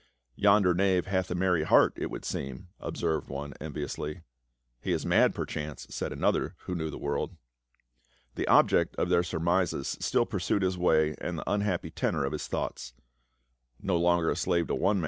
[0.35, 4.21] Yonder knave hath a merr\ heart, it would seem," observed one enviously.
[4.81, 7.35] "He is mad, perchance," said another, who knew the world.
[8.33, 12.47] The object of their surmises still pursued his way and tfhe unhappy tenor of his
[12.47, 12.93] thoughts."
[13.79, 14.99] No longer a slave to one ma.